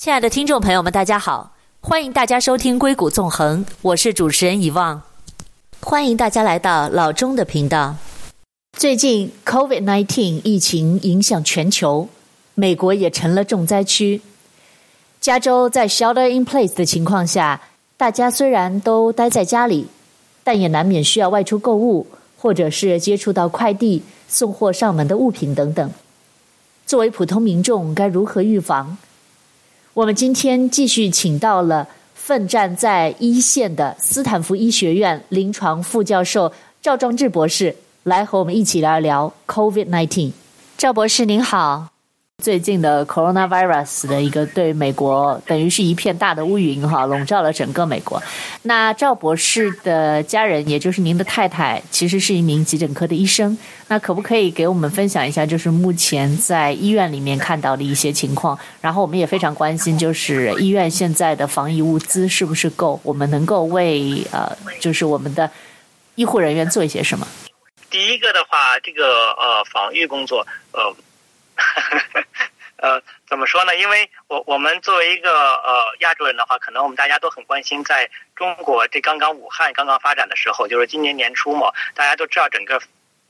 [0.00, 1.52] 亲爱的听众朋友们，大家好，
[1.82, 5.02] 欢迎大家收听《硅谷纵横》，我是主持人遗忘，
[5.80, 7.94] 欢迎大家来到老钟的频道。
[8.78, 12.08] 最近 COVID-19 疫情影响全球，
[12.54, 14.22] 美国也成了重灾区。
[15.20, 17.60] 加州在 Shelter in Place 的情况下，
[17.98, 19.86] 大家虽然都待在家里，
[20.42, 22.06] 但也难免需要外出购物，
[22.38, 25.90] 或者是接触到快递送货上门的物品等等。
[26.86, 28.96] 作为普通民众，该如何预防？
[29.92, 40.30] 我们今天继续请到了奋战在一线的斯坦福医学院临床副教授赵壮志博士，来和我们一起来聊 COVID-19。
[40.78, 41.99] 赵博士您好。
[42.40, 48.20] 最近的 coronavirus 的一个对美国等于是一片大的乌云哈，笼罩了整个美国。
[48.62, 53.56] 那赵博士的家人，也就是您的太太，其实是一名急诊科的医生。
[53.88, 58.58] 那可不可以给我们分享一下，就是目前在医院里面看到的一些情况？
[58.80, 62.98] 然后我们也非常关心，就是医院现在的防疫物资是不是够？
[63.02, 65.50] 我们能够为呃，就是我们的
[66.14, 67.26] 医护人员做一些什么？
[67.90, 70.94] 第一个的话，这个呃，防御工作呃。
[72.82, 73.76] 呃，怎么说呢？
[73.76, 82.80] 因为我我们作为一个呃亚洲人的话，可能我们大家都很关心，在中国这刚刚武汉刚刚发展的时候，就是今年年初嘛，大家都知道整个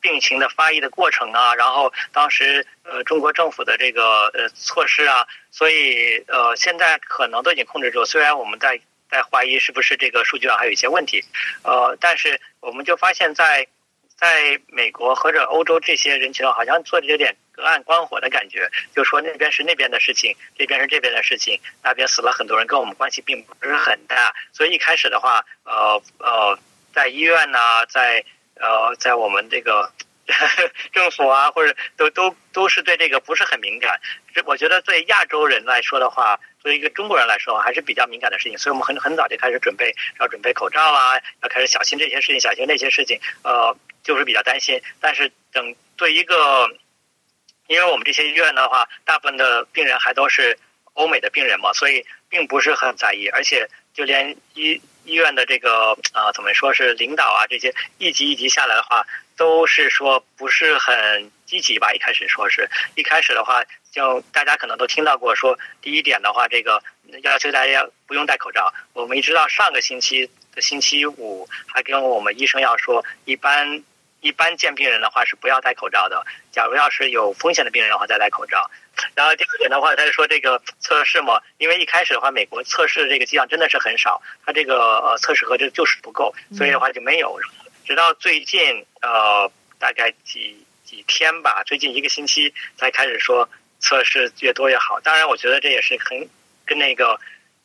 [0.00, 8.04] 病情的发育的过程啊，然后当时呃中国政府的这个呃措施啊，所以呃现在可能都已经控制住。
[8.04, 11.24] 虽然我们在在怀疑是不是这个数据上还有一些问题，
[11.64, 13.64] 呃，但是我们就发现在。
[13.64, 13.66] 在
[14.20, 24.30] 在美国或者欧洲这些人群好像做的有点隔岸观火的感觉，就说那边是那边的事情，这边是这边的事情，那边死了很多人，跟我们关系并不是很大。
[24.52, 26.58] 所以一开始的话，呃呃，
[26.92, 28.22] 在医院呢，在
[28.56, 29.90] 呃在我们这个
[30.92, 34.00] 政府啊，或者都都都是对这个不是很敏感。
[34.34, 38.58] 这我觉得对亚洲人来说的话，作为一个中国人来说还是比较敏感的事情。
[38.58, 43.76] 所以我们很很早就开始准备，要准备口罩啊，要开始小心这些事情，小心那些事情，呃。
[44.02, 46.66] 就是比较担心，但是等对一个，
[47.66, 50.58] 因为我们这些医院的话，大部分的病人还都是
[50.94, 59.06] 欧美的病人嘛，所以并不是很在意，而且就连医医院的这个啊、呃，怎么说是领导啊，这些一级一级下来的话，
[59.40, 61.94] 都是说不是很积极吧。
[61.94, 66.82] 一开始说是一开始的话，就大家可能都听到过说，第一点的话，这个
[67.22, 68.70] 要求大家不用戴口罩。
[68.92, 73.82] 我们一直到上个星期的星期五，还跟我们医生要说，一般。
[74.22, 76.22] 一般见病人的话是不要戴口罩的。
[76.52, 78.70] 假如要是有风险的病人的话，再戴口罩。
[79.14, 87.40] 然后第二点的话，他就说这个测试嘛，因为一开始的话，美国测试这个剂量真的是很少，它这个呃测试盒就就是不够，所以的话就没有。
[87.90, 95.00] 直到最近呃大概几几天吧，最近一个星期才开始说测试越多越好。
[95.00, 96.28] 当然，我觉得这也是很
[96.64, 97.18] 跟那个。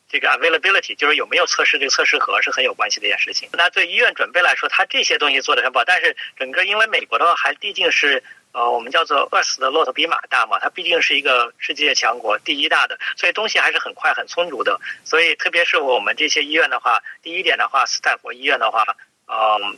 [0.08, 3.48] 这个 availability 就是有没有测试这个测试盒是很有关系的一件事情。
[3.52, 8.22] 那对医院准备来说，它这些东西做的很好，但是整个因为美国的话还毕竟是
[8.52, 14.80] 呃我们叫做饿死的骆驼比马大嘛，它毕竟是一个世界强国，第一大的，所以东西还是很快很充足的。
[15.04, 18.84] 所以特别是我们这些医院的话，第一点的话，斯坦福医院的话，
[19.26, 19.76] 嗯、呃，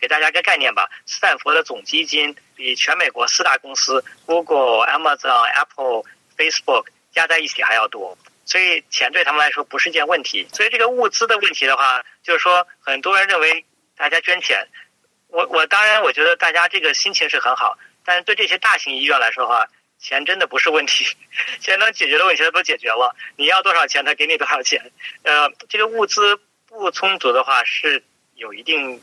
[0.00, 6.02] 给大家一个概念吧，斯坦福的总基金比全美国四大公司 Google、Amazon、Apple、
[6.36, 8.16] Facebook 加在一起还要多。
[8.44, 10.48] 所以钱对他们来说不是件问题。
[10.52, 13.64] 所以这个物资的问题的话，就是说很多人认为
[13.96, 14.66] 大家捐钱，
[15.26, 19.66] 我我当然我觉得大家这个心情是很好，但是对这些大型医院来说的话，
[19.98, 21.04] 钱真的不是问题，
[21.60, 23.14] 钱能解决的问题都解决了。
[23.36, 24.80] 你要多少钱，他给你多少钱。
[25.24, 28.02] 呃，这个物资不充足的话是
[28.34, 28.98] 有一定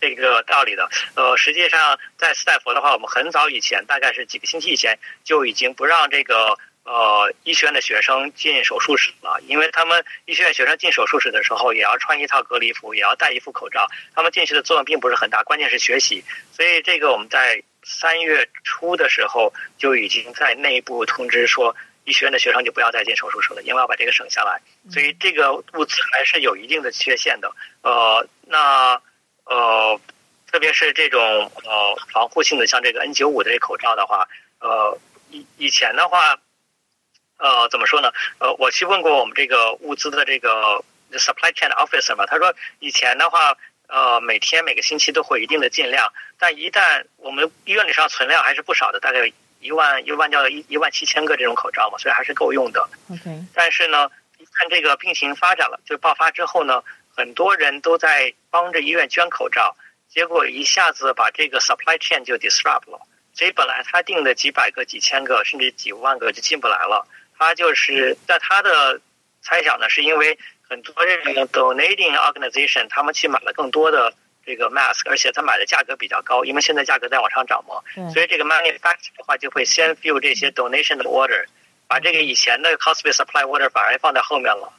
[0.00, 0.88] 这个道理的。
[1.14, 6.58] 呃，实际上在斯坦福的话，我们很早以前，大概是几个星期以前就已经不让这个。
[6.84, 16.24] 呃，医学院的学生进手术室了，因为他们医学院学生进手术室的时候也要穿一套隔离服，也要戴一副口罩，他们进去的作用并不是很大，关键是学习。
[16.50, 24.58] 所以这个我们在三月初的时候就已经在内部通知说，医学院的学生就不要再进手术室了，因为要把这个省下来。
[24.90, 27.52] 所以这个物资还是有一定的缺陷的。
[27.82, 28.98] 呃，那
[29.48, 30.00] 呃，
[30.50, 31.20] 特别是这种
[31.64, 34.28] 呃防护性的，像这个 N95 的这口罩的话，
[34.60, 34.98] 呃，
[35.30, 36.38] 以以前的话。
[37.40, 38.10] 呃，怎么说呢？
[38.40, 43.56] 呃，我去问过我们这个物资的这个 supply chain officer 嘛，他说以前的话，
[43.86, 52.88] 呃，每天每个星期都会有一定的进量，但一旦我们医院里上存量还是不少的，大概有一万一万到一一万七千个这种口罩嘛，所以还是够用的。
[53.08, 53.30] OK。
[53.54, 56.82] 但是呢，一看这个病情发展了，就爆发之后呢，
[57.18, 59.76] 很多人都在帮着医院捐口罩，
[60.08, 63.00] 结果一下子把这个 supply chain 就 disrupt 了，
[63.34, 67.04] 所以本来他订的几百个、几千个甚至几万个就进不来了。
[67.36, 69.00] 他就是在他的
[69.42, 70.94] 猜想呢，是因为很多
[71.24, 74.14] 这个 donating organization 他们去买了更多的
[74.46, 77.82] 这个 mask，而且他买的价格比较高，因为现在价格在往上涨嘛，
[78.12, 81.46] 所以这个 manufacturer 的话就会先 fill 这些 donation 的 order，
[81.88, 84.72] 把这个以前的 costly supply order 反而放在后面了，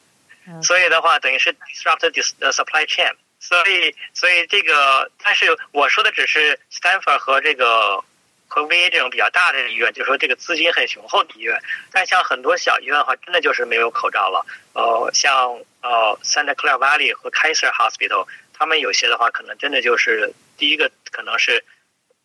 [0.62, 8.04] 所以的话等于是 disrupt the supply chain，所以所以这个，但是我说的只是 Stanford 和这个。
[8.52, 11.62] 和 VA 这种比较大的医院，就是说这个资金很雄厚的医院，
[11.92, 14.44] 但像很多小医院的话，真的就是没有口罩了。
[14.74, 15.52] 呃，像
[15.84, 21.64] 呃 Santa Clara Valley 和 Kaiser Hospital，他们有些的话，可能真的就是第一个可能是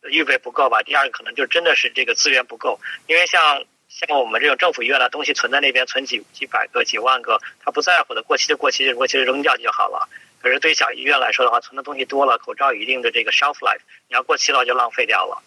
[0.05, 2.81] 预备不够吧，第二个可能就真的是这个资源不够。
[3.07, 3.63] 因为像
[3.95, 10.09] 像我们这种政府医院的东西存在那边，存几几百个、几万个，他不在乎的，过期就过期，过期扔掉就好了。
[10.43, 15.43] 可是对小医院来说的话，存的东西多了，口罩有一定的这个 shelf life，你要过期了就浪费掉了。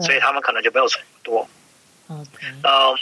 [0.00, 1.48] 所以他们可能就没有存多，
[2.08, 2.24] 嗯
[2.62, 2.96] 呃，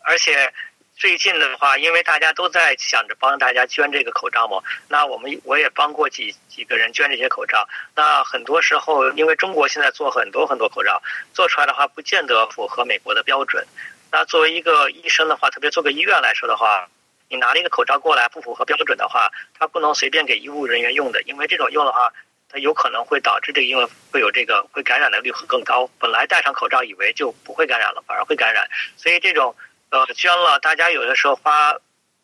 [0.00, 0.52] 而且
[0.94, 7.66] 最近的话，因为大家都在想着帮大家捐这个口罩嘛，那我们我也帮过几几个人捐这些口罩。
[7.94, 11.02] 那很多时候，因为中国现在做很多很多口罩，
[11.32, 13.66] 做出来的话不见得符合美国的标准。
[14.14, 16.88] 那作为一个医生的话，特别做个医院来说的话，
[17.28, 19.28] 你拿了一个口罩过来不符合标准的话，
[19.58, 22.12] 他不能随便给医务人员用的，因为这种用的话。
[22.48, 25.90] 它有可能会导致这个，因为会有这个会感染的率会更高。
[25.98, 28.68] 本来戴上口罩以为就不会感染了，反而会感染。
[28.96, 29.56] 所以这种
[29.90, 31.74] 呃捐了，大家有的时候花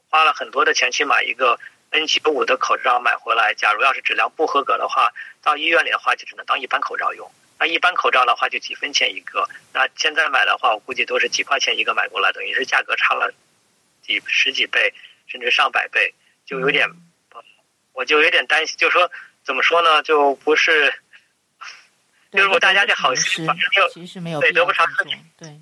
[0.09, 1.59] 花了很多的钱去买一个
[1.91, 7.29] N95 的口罩买回来，假如要是质量不合格的话，到医院里的话就只能当一般口罩用。
[7.61, 13.33] 那一般口罩的话就几分钱一个，那现在买的话我估计都是几块钱一个买过来，等于是价格差了
[14.03, 14.93] 几十几倍
[15.29, 16.13] 甚至上百倍，
[16.45, 16.89] 就有点，
[17.93, 19.09] 我就有点担心，就说。
[19.43, 20.03] 怎么说呢？
[20.03, 20.93] 就不是，
[22.31, 25.03] 就是我大家这好心，反正就其实没有对得不偿失。
[25.39, 25.59] 对，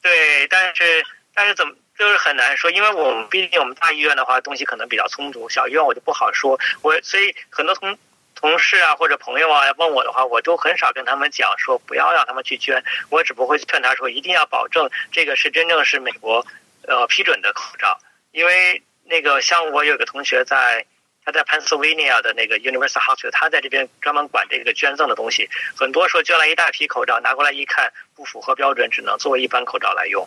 [0.00, 1.04] 对，但是
[1.34, 6.58] 但是怎么就是很难说，因为我们毕竟我们大医院的话，东西可能比较充足，小医院我就不好说。
[6.80, 7.96] 我所以很多同
[8.40, 16.46] 同事啊或者朋友啊要问我的话，我都很少跟他们讲说不要让他们去捐，我只不过劝他说一定要保证这个是真正是美国
[16.86, 17.98] 呃批准的口罩，
[18.32, 20.84] 因为那个像我有个同学在。
[21.24, 25.46] 他在 Pennsylvania 的那个 University Hospital，他在这边专门管这个捐赠的东西。
[25.76, 30.26] 很多说捐来一大批口罩，拿过来一看不符合标准，只能作为一般口罩来用，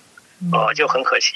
[0.53, 1.33] 哦、呃，就很可惜。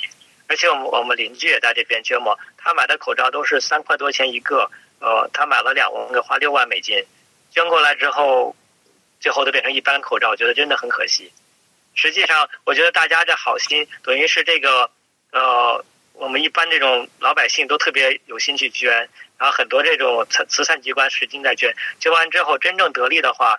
[0.48, 4.70] 而且我们我们邻居也在这边捐嘛，他买的口罩都是三块多钱一个，
[5.00, 7.04] 呃，他买了两万个，花六万美金，
[7.52, 8.56] 捐过来之后，
[9.20, 11.32] 最后都变成一般口罩，我觉得真的很可惜。
[11.94, 14.90] 实际上，我觉得大家这好心，等于是这个
[15.32, 15.84] 呃，
[16.14, 19.10] 我们一般这种老百姓都特别有心去捐。
[19.38, 23.58] 然后很多这种慈慈善机关使劲在捐，捐完之后真正得利的话，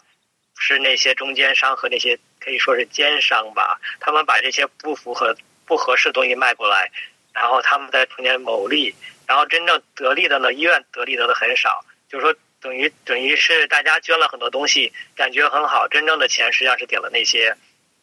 [0.59, 5.37] 是那些中间商和那些可以说是奸商吧，他们把这些不符合、
[5.67, 6.91] 不合适的东西卖过来，
[7.35, 8.95] 然后他们在中间牟利，
[9.27, 17.55] 然后真正得利的呢，医院得利得的很少，就是说等于等于是大家捐了很多东西，感觉很好，真正的钱实际上是给了那些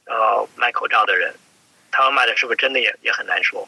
[0.06, 1.34] 呃卖口罩的人，
[1.92, 3.68] 他们卖的是不是真的也也很难说。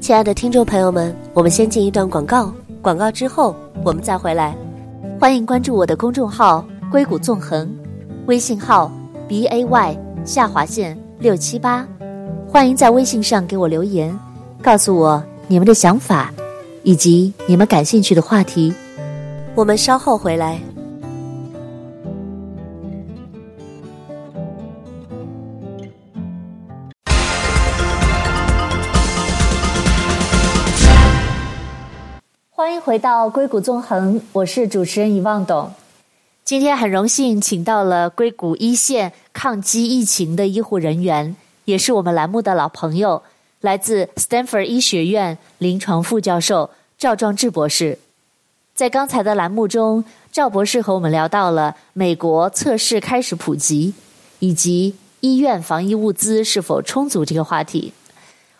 [0.00, 2.54] 亲爱的听众朋友们，我们先进一段广告。
[2.82, 4.56] 广告之后，我们再回来。
[5.18, 7.68] 欢迎关注我的公众号“硅谷纵横”，
[8.28, 8.92] 微信号
[9.28, 11.86] b a y 下划线六七八。
[12.48, 14.16] 欢迎在微信上给我留言，
[14.62, 16.32] 告诉我你们的想法，
[16.86, 18.72] 以及你们感兴趣的话题。
[19.56, 20.60] 我们稍后回来。
[32.52, 35.72] 欢迎回到硅谷纵横，我是主持人遗忘董。
[36.44, 43.24] 今天很荣幸请到了硅谷一线抗击疫情的医护人员，也是我们栏目的老朋友，
[43.60, 47.98] 来自 Stanford 医学院临床副教授赵壮志博士。
[48.74, 53.94] 在刚才的栏目中，赵博士和我们聊到了美国测试开始普及，
[54.38, 57.92] 以及医院防疫物资是否充足这个话题。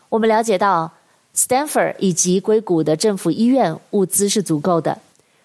[0.09, 0.93] 我们了解到。
[1.39, 4.99] Stanford 以及硅谷的政府医院物资是足够的，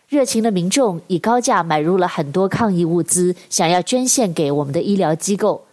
[0.07, 5.65] 热情的民众以高价买入了很多抗疫物资，想要捐献给我们的医疗机构。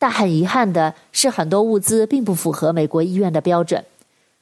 [0.00, 3.84] 但很遗憾的是，很多物资并不符合美国医院的标准，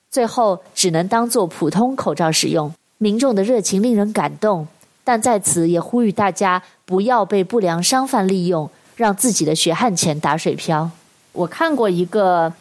[0.09, 2.73] 最后只能当做普通口罩使用。
[2.97, 4.67] 民众的热情令人感动，
[5.05, 10.91] 但在此也呼吁大家不要被不良商贩利用，让自己的血汗钱打水漂。
[11.33, 12.53] 我看过一个。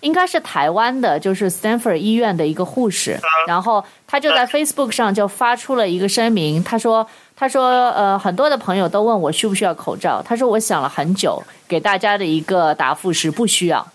[0.00, 3.18] 应该是台湾的，就是 Stanford 医院的一个护士，
[3.48, 7.06] 然后他就在 Facebook 上就发出了一个声明，他说
[7.36, 13.86] ：“他说，呃，很多的朋友都问我需不需要口罩，他说我想了很久，给大家的一个答复是不需要。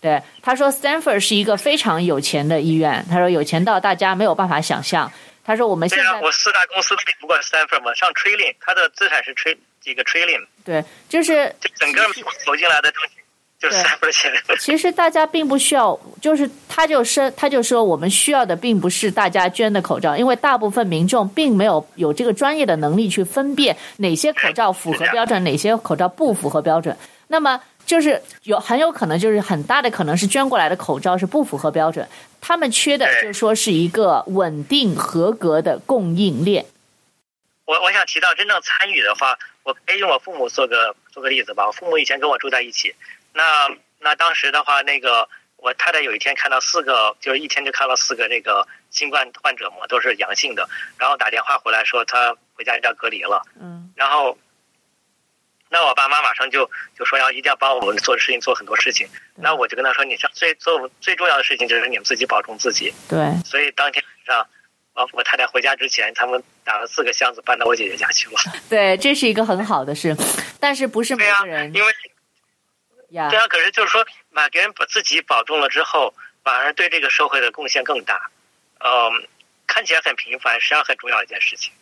[0.00, 5.10] 对，他说 Stanford 是一个非常有钱的医院，他说有钱到大家没有办法想象。
[5.44, 10.44] 他说我们现在，啊、我四大公司都比不过 Stanford 嘛，上 trillion，他的资产是 Trill 几个 trillion。
[10.64, 12.02] 对，就是就整个
[12.44, 13.19] 投进来的东西
[13.60, 14.58] 就是 Stanford 的钱。
[14.58, 26.96] 其实大家并不需要，就是他就说他就说我们需要的并不是大家捐的口罩，因为大部分民众并没有有这个专业的能力去分辨哪些口罩符合标准，哪些口罩不符合标准。
[27.28, 27.60] 那么。
[27.86, 32.06] 就是有很有可能，就是很大的可能是捐过来的口罩是不符合标准，
[32.40, 36.64] 他们缺的就是说是一个稳定合格的供应链。
[37.64, 41.66] 我我想提到真正参与的话，我可以用我父母做个做个例子吧。
[41.66, 42.94] 我父母以前跟我住在一起，
[43.32, 43.68] 那
[43.98, 50.68] 那当时的话，那个我太太有一天看到四个，就是一天就看到四个这个新冠患者嘛，都是阳性的，
[50.98, 54.36] 然后打电话回来说他回家要隔离了，嗯，然后。
[55.72, 56.68] 那我爸妈马上就
[56.98, 62.92] 就说要一定要帮我们做的事情做很多事情，那我就跟他说，你上最做最重要的事情就是你们自己保重自己。
[63.08, 63.18] 对。
[63.44, 64.48] 所以当天晚上，
[64.94, 68.36] 我，我太太回家之前，他们打了四个箱子搬到我姐姐家去了。
[68.68, 70.12] 对，这是一个很好的事，
[70.58, 71.72] 但是不是每个人。
[71.72, 71.92] 因为，
[73.10, 76.14] 对啊，可是就是说，把别人把自己保重了之后，
[76.44, 78.30] 反而对这个社会的贡献更大。
[78.78, 79.28] 嗯，
[79.66, 81.72] 看起来很平凡，实际上很重要一件事情。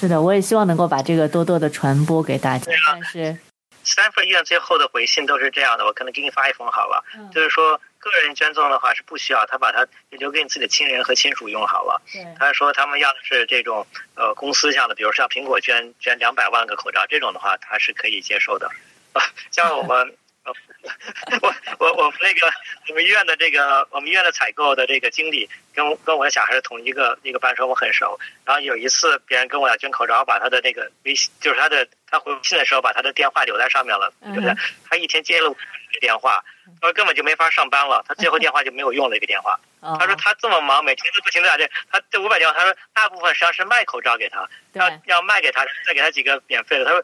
[0.00, 2.70] 是的，我也希望能够把这个多多的传播给大家。
[2.72, 3.36] 啊、但是，
[3.82, 7.04] 斯坦福医院最后的回信都是这样的，我可能给你发一封好了。
[7.16, 12.00] 嗯、就是说，个人捐赠的话是不需要，他把它留给你自己的亲人和亲属用好了。
[12.12, 18.68] 对他说他们要的是这种呃公司项的，比如像苹果捐捐两百万个口罩这种的话，他是可以接受的。
[19.12, 20.14] 啊， 像我们。
[21.40, 22.52] 我我我们那个
[22.90, 28.18] 我们医院的这个我们医院的采购的这个经理跟跟我的小孩是同一个一个班，说我很熟。
[28.44, 34.54] 然后有一次别人跟我要捐口罩，把他的那个微信，就是他的他回信的时候把他的电话留在上面了，对不对？
[34.88, 36.44] 他一天接了五个电话，
[36.78, 39.58] 他说根本就没法上班了，他最后电话就没有用了一个电话。
[39.98, 46.84] 他说他这么忙，每天都不停的打这，他这五百电话，他说大部分实际上是卖口罩给他，要要卖给他，再给他几个免费的。
[46.84, 47.02] 他说。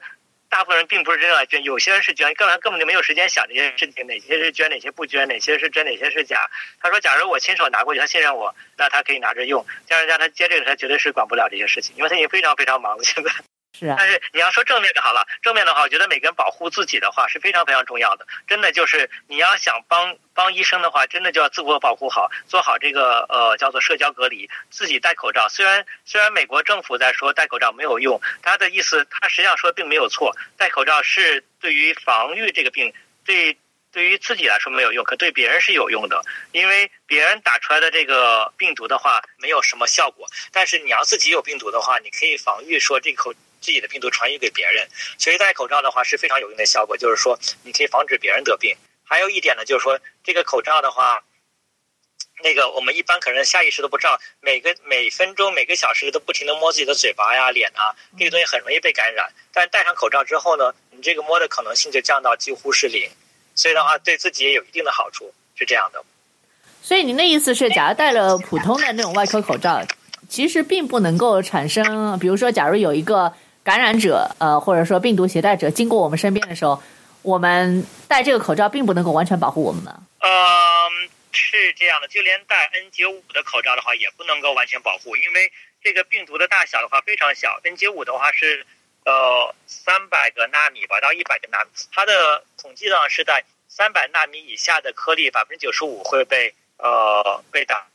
[0.50, 6.50] 大部分人并不是真正捐，有些人是捐，根本根本就没有时间想这些事情，哪些是捐，哪些不捐，哪些是真，哪些是假。
[6.80, 9.64] 他说，假如我亲手拿过去，他信任我，那他可以拿着用。
[9.88, 13.04] 但是让他接这个，他绝对是管不了这些事情，因为他已经非常非常忙了。
[13.04, 13.30] 现在。
[13.72, 18.26] 是啊，但是你要说正面的好了，正面的话，我觉得每个人保护自己的话是非常非常重要的。
[18.46, 25.48] 真的就是你要想帮帮医生的话，真的就要自我保护好，做好这个呃叫做社交隔离，自己戴口罩。
[25.48, 32.92] 虽然虽然美国政府在说戴口罩没有用，他的意思他实际上说并没有错，戴口罩是对于防御这个病，
[33.24, 33.56] 对
[33.92, 36.20] 对于自己来说没有用，可对别人是有用的，
[36.52, 43.32] 因为别人打出来的这个病毒的话没有什么效果，但是你要自己有病毒的话，你可以防御说这口。
[43.60, 44.88] 自己的病毒传染给别人，
[45.18, 48.76] 所以戴口罩的话是非常有用的效果，就是说你可以防止别人得病。
[49.04, 51.24] 还有一点呢，就是说这个口罩的话，
[52.44, 59.28] 那个我们一般可能下意识都不知道，每个每分钟每个小时都不停地摸自己的嘴巴呀、脸啊，这个东西很容易被感染。
[59.52, 63.10] 但戴上口罩之后呢，你这个摸的可能性就降到几乎是零，
[63.56, 66.04] 所以的话对自己也有一定的好处，是这样的。
[66.80, 69.84] 所以您的意思是，假如戴了普通的那种外科口罩，
[70.28, 73.34] 其实并不能够产生，比如说，假如有一个。
[73.62, 76.82] 感染者，呃，或者说病毒携带者经过我们身边的时候，
[77.22, 80.02] 我们戴这个口罩并不能够完全保护我们吗？
[80.20, 85.52] 嗯，是这样的，就连戴 N95 的口罩的话，也不能够完全保护，因为
[85.82, 88.66] 这个病毒的大小的话非常小，N95 的话是
[89.04, 97.86] 呃三百个纳米吧，到一百个纳米，它的统计上是在三百纳米以下的颗粒，百分之九十五会被呃被打。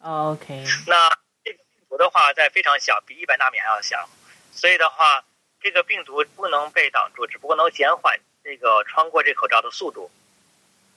[0.00, 1.08] OK，那
[1.42, 4.06] 这个病毒的话在非常小，比一百纳米还要小。
[4.54, 5.24] 所以的话，
[5.60, 10.10] 这个病毒不能被挡住，只不过能减缓这个穿过这口罩的速度。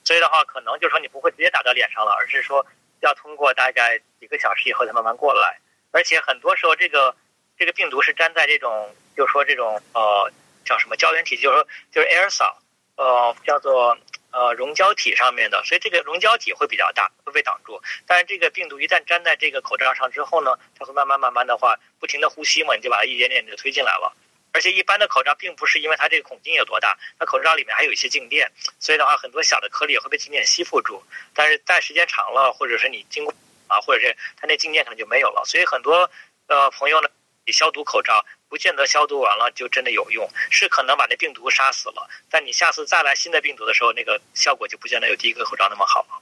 [0.06, 2.66] 所以的话，可能就是说你不会直接打到脸上了，而是说
[3.02, 5.60] 要通过大概几个小时以后才慢慢过来。
[5.92, 7.16] 而且很多时候，这个
[7.58, 10.32] 这个病毒是粘在这种，就是说这种呃
[10.64, 12.54] 叫什么胶原体，就是说就是 aerosol，
[12.96, 13.98] 呃叫做。
[14.32, 17.82] 呃，溶胶体上面的，所以这个溶胶体会比较大，会被挡住。
[18.06, 24.14] 但是这个病毒一旦粘在这个口罩上之后呢，它会慢慢慢慢的话，不停的呼吸嘛，你就把它一点点的推进来了。
[24.52, 31.02] 而且一般的口罩并不是因为它这个孔径有多大，它口罩里面还有一些静电，所以的话很多小的颗粒也会被静电吸附住。
[31.34, 33.34] 但是戴时间长了，或者是你经过
[33.68, 35.44] 啊，或者是它那静电可能就没有了。
[35.46, 36.10] 所以很多
[36.48, 37.10] 呃朋友呢，
[37.46, 38.26] 你消毒口罩。
[38.50, 46.22] 不见得消毒完了就真的有用，是可能把那病毒杀死了，但你下次再来新的病毒的时候，那个效果就不见得有第一个口罩那么好了。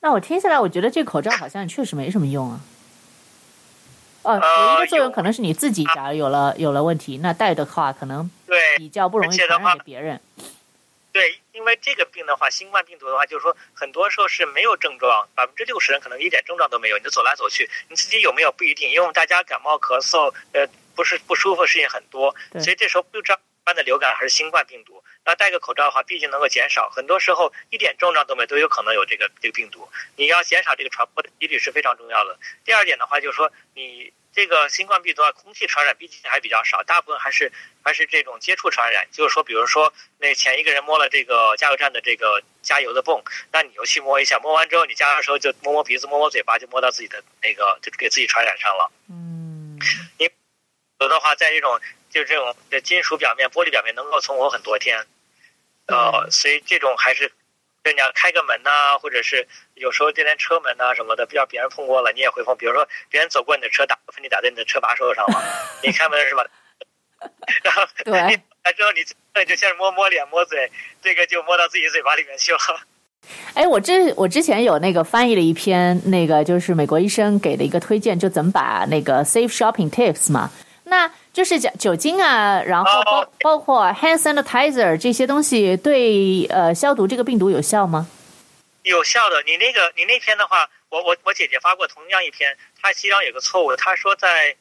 [0.00, 2.60] 那我听下来，我觉得这口罩好像确实没什么用啊。
[4.22, 10.20] 哦，有一个作用可能是你自己假如有了有了问题，那戴的话可能对比较不容易传染给别人。
[11.12, 25.02] 对，因为这个病的话，新冠病毒的话，就是说很多时候是没有症状，百分之六十人可能一点症状都没有，你就走来走去，你自己有没有不一定，因为我们大家感冒咳嗽，呃，不是不舒服的事情很多，所以这时候不知道一般的流感还是新冠病毒。
[25.24, 29.88] 那戴个口罩的话，毕竟能够减少，很多时候一点症状都没有，都有可能有这个这个病毒。
[30.16, 32.38] 你要减少这个传播的几率是非常重要的。
[32.64, 34.12] 第二点的话，就是说你。
[34.34, 37.52] 这个新冠病毒啊，空气传染毕竟还比较少，大部分还是
[37.84, 39.06] 还是这种接触传染。
[39.12, 43.22] 就是说，比如说，那前一个人摸了这个加油站的这个加油的泵，
[43.52, 48.90] 那你又去摸一下，摸完之后你加油的时候就摸摸鼻子、摸摸嘴巴，就摸到自己的那个，就给自己传染上了。
[49.08, 49.78] 嗯，
[50.18, 50.28] 你
[51.00, 55.04] 有的话，在这种就这种的金属表面、玻璃表面能够存活很多天，
[55.86, 57.32] 呃，所以这种还是。
[57.82, 62.56] 对，你要开个门呐、啊，或者是有时候就连车门呐、啊、什么的，不要别人碰过了，你也会碰。
[62.56, 65.44] 比如说别人走过你的车，打个喷嚏打在你的车把手上了，
[65.84, 66.46] 你开门是吧？
[67.62, 69.04] 然后对，来之后你
[69.44, 70.72] 就先摸摸脸、摸嘴，
[71.02, 72.58] 这个就摸到自己嘴巴里面去了。
[73.52, 80.50] 哎，我之我之前有那个翻译了一篇，那个就是美国医生给的一个推荐，就怎么把那个 safe shopping tips 嘛。
[80.84, 88.06] 那就是讲酒精啊，然后包包括 hand sanitizer 这些东西对呃消毒这个病毒有效吗？
[88.82, 89.42] 有效的。
[89.44, 94.54] 你那个你那篇的话，我我我姐姐发过同样一篇，她实际上有个错误，她说在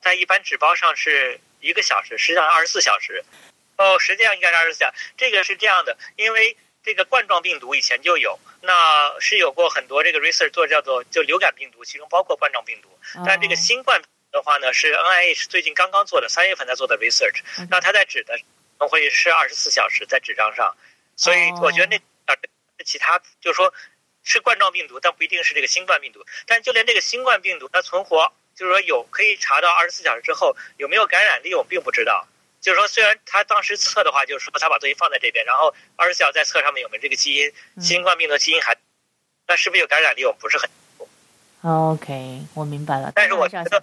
[0.00, 3.24] 在一般纸包上是一个小时，实际上二十四小时。
[3.78, 4.96] 哦，实际上应该是二十四小时。
[5.16, 12.88] 这个是这样的，因为这个冠状病毒以前就有，那是有过很多这个 research 做叫做就流感病毒，其中包括冠状病毒，
[13.24, 14.00] 但这个新冠。
[14.36, 17.40] 的话呢，是 NIH 最近刚刚做的，三月份在做的 research。
[17.70, 18.38] 那它在纸的
[18.86, 20.76] 会是二十四小时在纸张上，
[21.16, 22.36] 所以我觉得那
[22.84, 23.72] 其他就是说
[24.22, 26.22] 是冠状病毒，但不一定是这个新冠病毒。
[26.46, 32.28] 但就连这个新冠病毒，它存活就是说有可以查到二十四小时之后有没有感染力，我们并不知道。
[32.60, 38.76] 就是说，虽然他当时测的话，就是说他把东西放在这边，然后二十四小时再测上面有没有这个基因，新冠病毒基因还，
[39.46, 41.08] 那是不是有感染力，我们不是很清楚。
[41.62, 43.12] OK，我明白了。
[43.14, 43.82] 但是我觉得。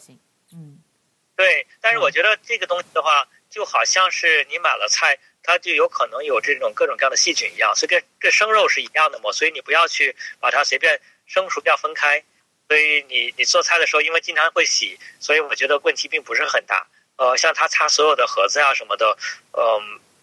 [1.44, 12.24] 嗯，对，但是我觉得这个东西的话，就好像是你买了菜，它就有可能有这种各种各样的细菌一样，所以跟跟生肉是一样的嘛，所以你不要去把它随便生熟要分开。
[12.70, 16.88] 所以你你做菜的时候，因为经常会洗，所以我觉得问题并不是很大。
[17.18, 19.18] 呃，像他擦所有的盒子啊什么的，
[19.52, 19.82] 嗯、呃，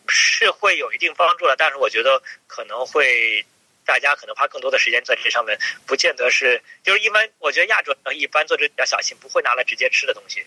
[0.09, 3.44] 是会有一定帮助的，但是我觉得可能会。
[3.87, 7.28] 大家可能花更多的时间在这上面，不见得是，就是一般。
[7.38, 10.46] 我觉得亚洲人一般做这比较小心，不会拿来直接吃的东西。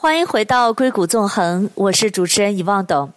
[0.00, 3.12] 欢迎回到硅谷纵横，我是主持人遗忘董。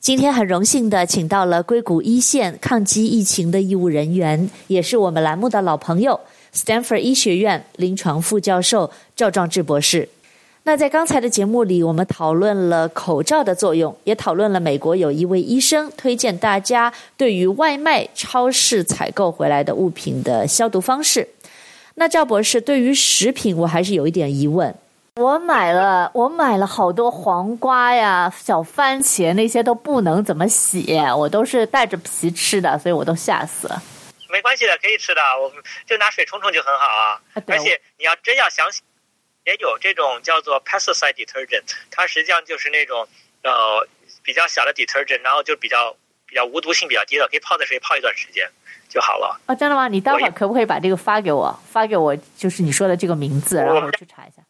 [0.00, 6.20] 今天很荣幸的请到了硅谷一线抗击疫情的医务人员，也是我们栏目的老朋友
[6.54, 10.10] ，Stanford 医学院临床副教授赵壮志博士。
[10.64, 21.26] 那在刚才的节目里，我们讨论了口罩的作用，也讨论了美国有一位医生推荐大家对于外卖超市采购回来的物品的消毒方式。
[21.94, 24.74] 那赵博士对于食品，我还是有一点疑问。
[25.16, 33.82] 我买了，我买了好多黄瓜呀、小番茄，那些都不能怎么洗，我都是带着皮吃的，所以我都吓死了。
[34.28, 37.20] 没关系的，可以吃的，我们就拿水冲冲就很好啊。
[37.32, 38.82] 啊而且你要真要想洗，
[39.46, 43.08] 也有这种叫做 pesticide detergent，它实际上就是那种
[43.42, 43.88] 呃
[44.22, 48.46] 比较小的 detergent，然后就比较比较无毒性比较低的，可以泡在水里泡一段时间
[48.90, 49.40] 就好了。
[49.46, 49.88] 啊，真的吗？
[49.88, 51.58] 你待会儿可不可以把这个发给我？
[51.66, 54.42] 发给我就是你说的这个名字，然后我去查一下。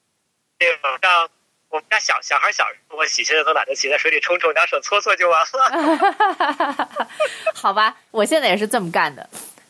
[0.59, 1.29] 这个像
[1.69, 6.88] 我们家小小孩小时候，我洗现在都懒得洗，在水里冲冲，拿手搓搓就完了。
[7.55, 9.29] 好吧，我现在也是这么干的。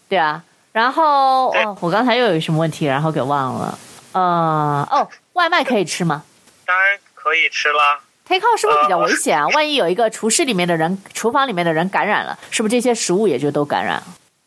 [0.08, 3.78] 对啊，然后哦，我刚才又有什么问题，然后给忘了。
[4.12, 6.22] 呃，哦，外卖可以吃吗？
[6.64, 8.00] 当然可以吃啦。
[8.28, 9.46] Take out 是不是比较危险啊？
[9.48, 14.04] 万一有一个厨师里面的人，厨房里面的人感染了，是不是这些食物也就都感染了？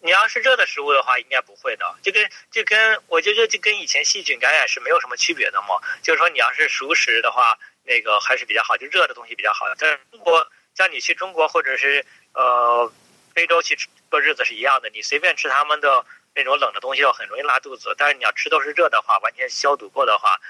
[0.09, 1.85] 你要是热的食物的话，应该不会的。
[2.01, 5.79] 就跟就跟我觉得就跟以前细菌感染是没有什么区别的嘛。
[6.01, 9.71] 就是说，你要是熟食的话，那个还是比较好，就热的东西比较好。
[9.75, 12.91] 在中国，像你去中国或者是呃
[13.35, 13.77] 非洲去
[14.09, 17.93] 过日子是一样的，你随便吃他们的那种冷的东西，就很容易拉肚子。
[17.95, 20.41] 但是你要吃都是热的话，完全消毒过的话，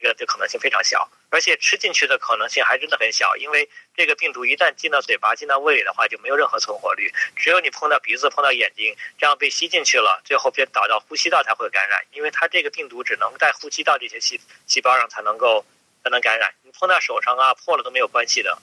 [0.00, 1.08] 个就可能性非常小。
[1.32, 7.12] 而且吃进去的可能性还真的很小，因为这个病毒一旦进到嘴巴、进到胃里的话，就没有任何存活率。
[7.36, 12.04] 只有你碰到鼻子、碰到眼睛，这样被吸进去了，最后别导到呼吸道才会感染。
[12.12, 15.64] 因为它这个病毒只能在呼吸道这些细细胞上才能够
[16.02, 16.52] 才能感染。
[16.62, 18.58] 你碰到手上啊、破了都没有关系的。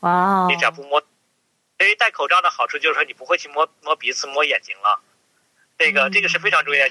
[0.00, 0.48] 哇！
[0.50, 1.00] 你只要不摸，
[1.78, 5.00] 所以戴口罩的好处就是说你不会去摸摸鼻子、摸眼睛了。
[5.78, 6.88] 这个这个是非常重要。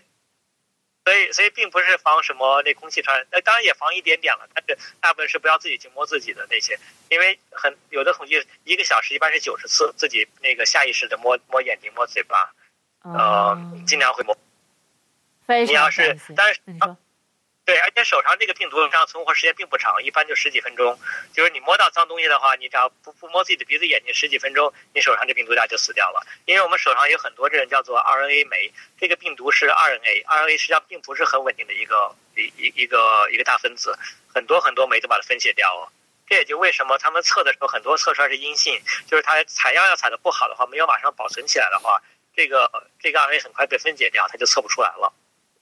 [1.10, 6.78] 所以，所以并不是防什么那空气传染，那当然也防一点点了，但是大部分是不要自己去摸自己的那些，
[7.10, 12.54] 因为很有的统计，一个小时一般是九十次自己那个下意识的摸摸眼睛、摸嘴巴，
[13.02, 14.38] 呃，尽量会摸。
[15.66, 16.62] 你要是，但是。
[17.70, 20.98] 对，而且手上这个病毒上存活时间并不长，一般就十几分钟。
[21.32, 26.26] 就是你摸到脏东西的话，你只要不不摸自己的鼻子、眼睛，十几分钟，你手上这病毒就死掉了。
[26.46, 33.96] 因为我们手上有很多这种叫做 RNA 酶，这个病毒是 RNA，RNA 实际上并不是很稳定的一个一一一个一个大分子，
[34.34, 35.92] 很多很多酶都把它分解掉了。
[36.26, 42.02] 这也就为什么他们测的时候很多测出来是阴性，就是它采样要采的不好的话，没有马上保存起来的话，
[42.36, 42.68] 这个
[43.00, 45.14] 这个 RNA 很快被分解掉，它就测不出来了。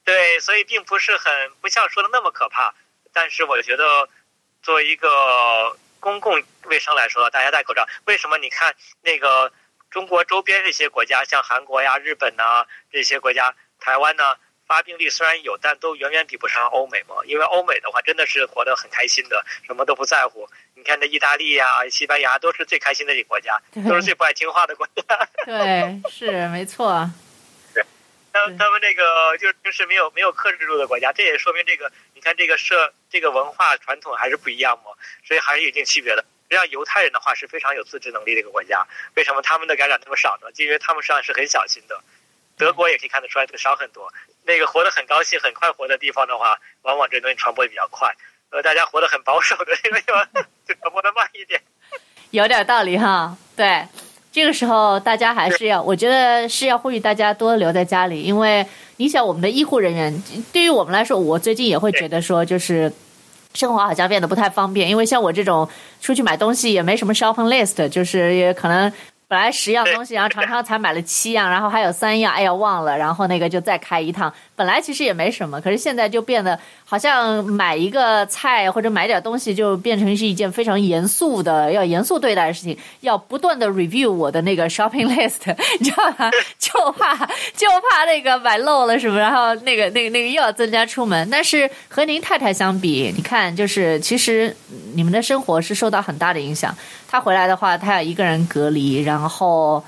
[0.08, 2.72] 对，所以并不是很不像说的那么可怕，
[3.12, 4.08] 但是我觉得，
[4.62, 7.86] 作为一个公共卫生来说，大家戴口罩。
[8.06, 8.38] 为什么？
[8.38, 9.52] 你看那个
[9.90, 14.34] 中国周边这些国家，像韩国呀、日本呐这些国家，台湾呢，
[14.66, 17.16] 发病率虽然有，但都远远比不上欧美嘛。
[17.26, 20.48] 因为欧美的话，真的是活得很开心的，什么都不在乎。
[20.74, 25.02] 你看这意大利呀、西班牙都是最开心的一个国家，都是最不爱听话的国家。
[25.44, 27.10] 对，是没错。
[28.58, 34.92] 他们这个就是平时没有没有克制住的国家，这也说明这个你看这个社这个文化传统还是不一样嘛，
[35.24, 36.22] 所以还是有一定区别的。
[36.22, 40.50] 实际上犹太人的话是非常有自制能力的一个国家，为什么他们的感染那么少呢？
[40.52, 42.00] 就因为他们实际上是很小心的。
[42.56, 44.12] 德国也可以看得出来，这个少很多。
[44.44, 48.12] 那个活得很高兴、很快活的地方的话，往往这东西传播也比较快。
[48.50, 50.28] 呃，大家活得很保守的地方
[50.66, 51.62] 就传播的慢一点。
[52.30, 53.86] 有点道理哈，对。
[54.38, 58.64] 这个时候，大家还是要，我觉得是要呼吁大家多留在家里，因为
[58.98, 60.22] 你想，我们的医护人员，
[60.52, 62.92] 对于我们来说，我最近也会觉得说，就是
[63.54, 65.68] 生活好像变得不太方便，因为像我这种
[66.00, 68.92] 出去买东西也没什么 shopping list，就是也可能。
[69.28, 74.32] 本来十样东西，然后常常才买了七样，然后还有三样，哎呀忘了，然后那个就再开一趟。
[74.56, 86.30] 本来其实也没什么，可是现在就变得好像买一个菜或者买点东西就变成是一件非常严肃的、要严肃对待的事情，要不断的 review 我的那个 shopping list，你知道吗？
[86.58, 87.14] 就怕
[87.54, 91.28] 就怕那个买漏了什么，然后那个那个那个又要增加出门。
[91.30, 94.56] 但是和您太太相比，你看，就是其实
[94.98, 96.76] 你们的生活是受到很大的影响。
[97.06, 99.84] 他回来的话，他要一个人隔离，然后，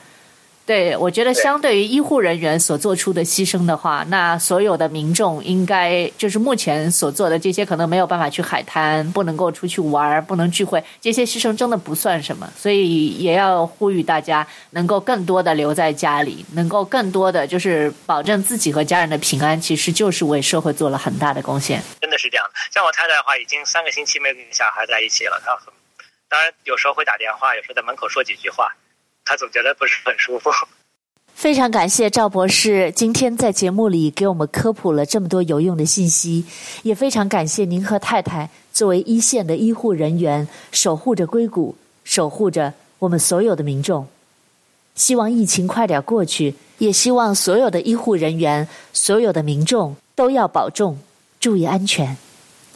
[0.71, 12.49] 对，我觉得相对于医护人员所做出的牺牲的话，那所有的民众应该就是目前所做的这些，可能没有办法去海滩，不能够出去玩，不能聚会，这些牺牲真的不算什么。
[12.57, 21.83] 所以也要呼吁大家能够更多的留在家里，能够更多的就是保证自己和家人的平安，其实就是为社会做了很大的贡献。
[22.01, 22.53] 真的是这样的。
[22.71, 25.75] 像我太太的话，已经三个星期没有跟小孩在一起了，她很。
[26.29, 28.73] 当然，有时候会打电话，有时候在门口说几句话，
[29.25, 30.51] 他总觉得不是很舒服。
[31.33, 36.45] 非常感谢赵博士今天在节目里给我们科普了这么多有用的信息，
[36.83, 44.07] 也非常感谢您和太太作为一线的医护人员，守护着硅谷，守护着我们所有的民众。
[44.95, 50.99] 希望疫情快点过去，也希望所有的医护人员、所有的民众都要保重，
[51.39, 52.15] 注意安全。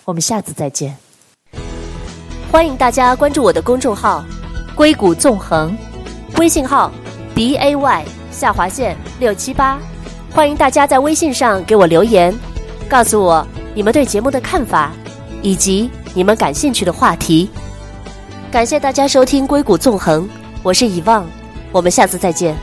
[0.07, 0.97] 我们下次再见。
[2.51, 4.25] 欢迎大家关注我的公众号
[4.75, 5.77] “硅谷纵横”，
[6.39, 6.91] 微信号
[7.35, 9.79] b a y 下划线六七八。
[10.33, 12.35] 欢迎大家在微信上给我留言，
[12.89, 14.91] 告诉我你们对节目的看法，
[15.43, 17.49] 以及你们感兴趣的话题。
[18.51, 20.25] 感谢大家收听《硅谷纵横》，
[20.63, 21.25] 我是遗忘，
[21.71, 22.57] 我们下次再见。